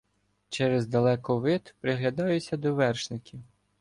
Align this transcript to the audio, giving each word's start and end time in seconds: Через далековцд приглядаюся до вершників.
Через 0.49 0.87
далековцд 0.87 1.75
приглядаюся 1.79 2.57
до 2.57 2.73
вершників. 2.75 3.39